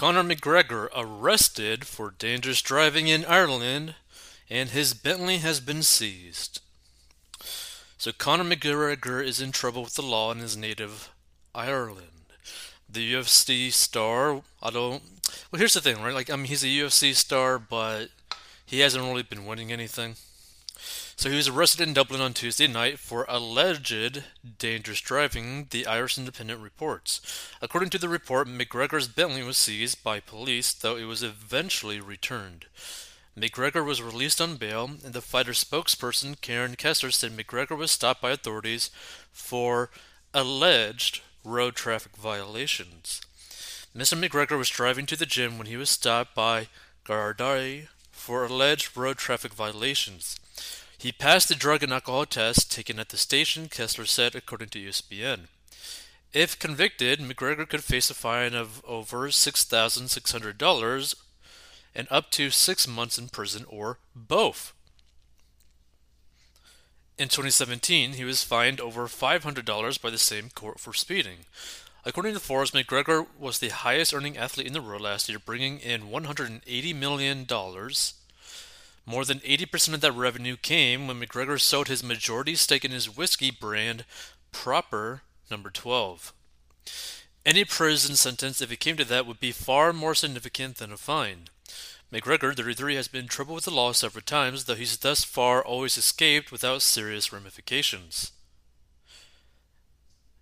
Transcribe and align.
Conor 0.00 0.24
McGregor 0.24 0.88
arrested 0.96 1.86
for 1.86 2.14
dangerous 2.16 2.62
driving 2.62 3.08
in 3.08 3.22
Ireland, 3.26 3.96
and 4.48 4.70
his 4.70 4.94
Bentley 4.94 5.36
has 5.36 5.60
been 5.60 5.82
seized. 5.82 6.62
So 7.98 8.10
Conor 8.10 8.44
McGregor 8.44 9.22
is 9.22 9.42
in 9.42 9.52
trouble 9.52 9.82
with 9.82 9.96
the 9.96 10.02
law 10.02 10.32
in 10.32 10.38
his 10.38 10.56
native 10.56 11.10
Ireland. 11.54 12.32
The 12.88 13.12
UFC 13.12 13.70
star, 13.70 14.40
I 14.62 14.70
don't. 14.70 15.02
Well, 15.52 15.58
here's 15.58 15.74
the 15.74 15.82
thing, 15.82 16.00
right? 16.00 16.14
Like, 16.14 16.30
I 16.30 16.36
mean, 16.36 16.46
he's 16.46 16.64
a 16.64 16.68
UFC 16.68 17.14
star, 17.14 17.58
but 17.58 18.06
he 18.64 18.80
hasn't 18.80 19.04
really 19.04 19.22
been 19.22 19.44
winning 19.44 19.70
anything. 19.70 20.14
So 21.20 21.28
he 21.28 21.36
was 21.36 21.48
arrested 21.48 21.86
in 21.86 21.92
Dublin 21.92 22.22
on 22.22 22.32
Tuesday 22.32 22.66
night 22.66 22.98
for 22.98 23.26
alleged 23.28 24.24
dangerous 24.58 25.02
driving, 25.02 25.66
the 25.68 25.84
Irish 25.84 26.16
Independent 26.16 26.62
reports. 26.62 27.20
According 27.60 27.90
to 27.90 27.98
the 27.98 28.08
report, 28.08 28.48
McGregor's 28.48 29.06
Bentley 29.06 29.42
was 29.42 29.58
seized 29.58 30.02
by 30.02 30.20
police, 30.20 30.72
though 30.72 30.96
it 30.96 31.04
was 31.04 31.22
eventually 31.22 32.00
returned. 32.00 32.64
McGregor 33.38 33.84
was 33.84 34.00
released 34.00 34.40
on 34.40 34.56
bail, 34.56 34.92
and 35.04 35.12
the 35.12 35.20
fighter's 35.20 35.62
spokesperson, 35.62 36.40
Karen 36.40 36.74
Kessler, 36.74 37.10
said 37.10 37.36
McGregor 37.36 37.76
was 37.76 37.90
stopped 37.90 38.22
by 38.22 38.30
authorities 38.30 38.90
for 39.30 39.90
alleged 40.32 41.20
road 41.44 41.74
traffic 41.74 42.16
violations. 42.16 43.20
Mr. 43.94 44.18
McGregor 44.18 44.56
was 44.56 44.70
driving 44.70 45.04
to 45.04 45.16
the 45.16 45.26
gym 45.26 45.58
when 45.58 45.66
he 45.66 45.76
was 45.76 45.90
stopped 45.90 46.34
by 46.34 46.68
Gardaí 47.04 47.88
for 48.10 48.46
alleged 48.46 48.96
road 48.96 49.18
traffic 49.18 49.52
violations. 49.52 50.40
He 51.00 51.12
passed 51.12 51.48
the 51.48 51.54
drug 51.54 51.82
and 51.82 51.94
alcohol 51.94 52.26
test 52.26 52.70
taken 52.70 52.98
at 53.00 53.08
the 53.08 53.16
station, 53.16 53.70
Kessler 53.70 54.04
said, 54.04 54.34
according 54.34 54.68
to 54.68 54.78
ESPN. 54.78 55.46
If 56.34 56.58
convicted, 56.58 57.20
McGregor 57.20 57.66
could 57.66 57.82
face 57.82 58.10
a 58.10 58.14
fine 58.14 58.52
of 58.52 58.84
over 58.84 59.28
$6,600 59.28 61.14
and 61.94 62.08
up 62.10 62.30
to 62.32 62.50
six 62.50 62.86
months 62.86 63.16
in 63.16 63.30
prison 63.30 63.64
or 63.66 63.96
both. 64.14 64.74
In 67.16 67.28
2017, 67.28 68.12
he 68.12 68.24
was 68.24 68.44
fined 68.44 68.78
over 68.78 69.06
$500 69.06 70.02
by 70.02 70.10
the 70.10 70.18
same 70.18 70.50
court 70.50 70.78
for 70.78 70.92
speeding. 70.92 71.46
According 72.04 72.34
to 72.34 72.40
Forbes, 72.40 72.72
McGregor 72.72 73.26
was 73.38 73.58
the 73.58 73.70
highest 73.70 74.12
earning 74.12 74.36
athlete 74.36 74.66
in 74.66 74.74
the 74.74 74.82
world 74.82 75.00
last 75.00 75.30
year, 75.30 75.38
bringing 75.38 75.80
in 75.80 76.10
$180 76.10 76.94
million 76.94 77.46
more 79.10 79.24
than 79.24 79.40
80% 79.40 79.94
of 79.94 80.00
that 80.02 80.12
revenue 80.12 80.56
came 80.56 81.08
when 81.08 81.20
McGregor 81.20 81.60
sold 81.60 81.88
his 81.88 82.04
majority 82.04 82.54
stake 82.54 82.84
in 82.84 82.92
his 82.92 83.14
whiskey 83.14 83.50
brand, 83.50 84.04
Proper 84.52 85.22
Number 85.50 85.68
12. 85.68 86.32
Any 87.44 87.64
prison 87.64 88.14
sentence, 88.14 88.60
if 88.60 88.70
it 88.70 88.78
came 88.78 88.96
to 88.96 89.04
that, 89.06 89.26
would 89.26 89.40
be 89.40 89.50
far 89.50 89.92
more 89.92 90.14
significant 90.14 90.76
than 90.76 90.92
a 90.92 90.96
fine. 90.96 91.48
McGregor, 92.12 92.54
33, 92.54 92.94
has 92.94 93.08
been 93.08 93.22
in 93.22 93.28
trouble 93.28 93.56
with 93.56 93.64
the 93.64 93.72
law 93.72 93.90
several 93.90 94.22
times, 94.22 94.66
though 94.66 94.76
he's 94.76 94.96
thus 94.96 95.24
far 95.24 95.64
always 95.64 95.98
escaped 95.98 96.52
without 96.52 96.80
serious 96.80 97.32
ramifications. 97.32 98.30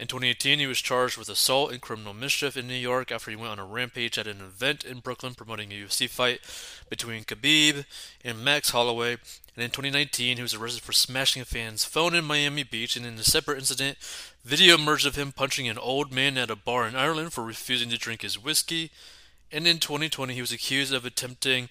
In 0.00 0.06
2018, 0.06 0.60
he 0.60 0.66
was 0.66 0.80
charged 0.80 1.18
with 1.18 1.28
assault 1.28 1.72
and 1.72 1.80
criminal 1.82 2.14
mischief 2.14 2.56
in 2.56 2.66
New 2.66 2.72
York 2.72 3.12
after 3.12 3.30
he 3.30 3.36
went 3.36 3.52
on 3.52 3.58
a 3.58 3.66
rampage 3.66 4.16
at 4.16 4.26
an 4.26 4.40
event 4.40 4.82
in 4.82 5.00
Brooklyn 5.00 5.34
promoting 5.34 5.70
a 5.70 5.74
UFC 5.74 6.08
fight 6.08 6.40
between 6.88 7.24
Khabib 7.24 7.84
and 8.24 8.42
Max 8.42 8.70
Holloway. 8.70 9.18
And 9.54 9.62
in 9.62 9.68
2019, 9.68 10.38
he 10.38 10.42
was 10.42 10.54
arrested 10.54 10.82
for 10.82 10.92
smashing 10.92 11.42
a 11.42 11.44
fan's 11.44 11.84
phone 11.84 12.14
in 12.14 12.24
Miami 12.24 12.62
Beach. 12.62 12.96
And 12.96 13.04
in 13.04 13.18
a 13.18 13.22
separate 13.22 13.58
incident, 13.58 13.98
video 14.42 14.76
emerged 14.76 15.06
of 15.06 15.16
him 15.16 15.32
punching 15.32 15.68
an 15.68 15.76
old 15.76 16.14
man 16.14 16.38
at 16.38 16.50
a 16.50 16.56
bar 16.56 16.88
in 16.88 16.96
Ireland 16.96 17.34
for 17.34 17.44
refusing 17.44 17.90
to 17.90 17.98
drink 17.98 18.22
his 18.22 18.42
whiskey. 18.42 18.90
And 19.52 19.66
in 19.66 19.80
2020, 19.80 20.32
he 20.32 20.40
was 20.40 20.50
accused 20.50 20.94
of 20.94 21.04
attempting 21.04 21.68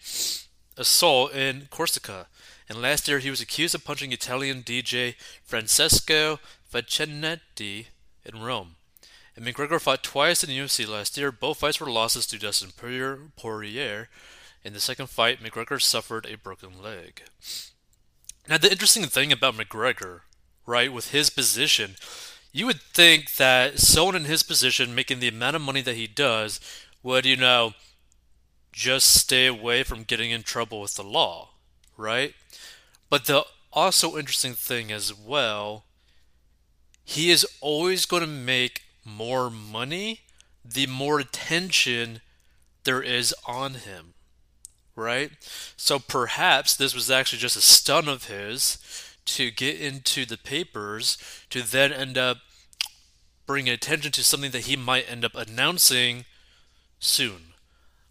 assault 0.78 1.34
in 1.34 1.68
Corsica. 1.72 2.28
And 2.70 2.80
last 2.80 3.08
year, 3.08 3.18
he 3.18 3.32
was 3.32 3.42
accused 3.42 3.74
of 3.74 3.84
punching 3.84 4.12
Italian 4.12 4.62
DJ 4.62 5.16
Francesco 5.44 6.40
Facchinetti 6.72 7.88
in 8.34 8.42
Rome. 8.42 8.76
And 9.36 9.46
McGregor 9.46 9.80
fought 9.80 10.04
twice 10.04 10.44
in 10.44 10.50
the 10.50 10.58
UFC 10.58 10.88
last 10.88 11.18
year. 11.18 11.32
Both 11.32 11.60
fights 11.60 11.80
were 11.80 11.90
losses 11.90 12.28
to 12.28 12.38
Dustin 12.38 12.72
Poirier. 12.76 14.10
In 14.64 14.74
the 14.74 14.80
second 14.80 15.10
fight, 15.10 15.42
McGregor 15.42 15.82
suffered 15.82 16.26
a 16.26 16.38
broken 16.38 16.82
leg. 16.82 17.24
Now, 18.48 18.58
the 18.58 18.72
interesting 18.72 19.06
thing 19.06 19.32
about 19.32 19.56
McGregor, 19.56 20.22
right, 20.66 20.92
with 20.92 21.12
his 21.12 21.30
position, 21.30 21.96
you 22.52 22.66
would 22.66 22.82
think 22.82 23.36
that 23.36 23.80
someone 23.80 24.16
in 24.16 24.26
his 24.26 24.44
position, 24.44 24.96
making 24.96 25.20
the 25.20 25.28
amount 25.28 25.56
of 25.56 25.62
money 25.62 25.82
that 25.82 25.96
he 25.96 26.08
does, 26.08 26.60
would, 27.04 27.26
you 27.26 27.38
know, 27.38 27.74
just 28.72 29.14
stay 29.14 29.46
away 29.46 29.84
from 29.84 30.04
getting 30.04 30.32
in 30.32 30.44
trouble 30.44 30.82
with 30.82 30.96
the 30.96 31.04
law, 31.04 31.50
right? 31.96 32.34
But 33.10 33.26
the 33.26 33.46
also 33.72 34.18
interesting 34.18 34.54
thing 34.54 34.92
as 34.92 35.14
well 35.14 35.86
he 37.10 37.32
is 37.32 37.46
always 37.60 38.06
going 38.06 38.22
to 38.22 38.28
make 38.28 38.84
more 39.04 39.50
money 39.50 40.22
the 40.64 40.86
more 40.86 41.20
attention 41.20 42.22
there 42.84 43.02
is 43.02 43.34
on 43.48 43.74
him. 43.74 44.14
Right? 44.96 45.32
So 45.76 45.98
perhaps 45.98 46.76
this 46.76 46.94
was 46.94 47.10
actually 47.10 47.40
just 47.40 47.58
a 47.58 47.62
stunt 47.62 48.08
of 48.08 48.26
his 48.26 48.78
to 49.26 49.50
get 49.50 49.82
into 49.82 50.24
the 50.24 50.38
papers 50.38 51.18
to 51.50 51.64
then 51.64 51.92
end 51.92 52.16
up 52.16 52.38
bringing 53.48 53.74
attention 53.74 54.12
to 54.12 54.24
something 54.24 54.52
that 54.52 54.66
he 54.66 54.76
might 54.76 55.10
end 55.10 55.26
up 55.26 55.34
announcing 55.34 56.26
soon. 57.00 57.54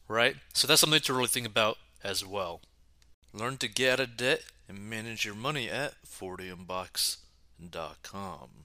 Right? 0.09 0.35
So 0.55 0.67
that's 0.67 0.81
something 0.81 0.99
to 0.99 1.15
really 1.15 1.29
think 1.29 1.47
about 1.47 1.79
as 2.03 2.27
well. 2.27 2.63
Learn 3.33 3.59
to 3.59 3.69
get 3.69 3.93
out 3.93 4.01
of 4.01 4.17
debt 4.17 4.43
and 4.69 4.91
manage 4.91 5.25
your 5.25 5.37
money 5.37 5.71
at 5.71 5.95
40inbox.com. 6.05 8.65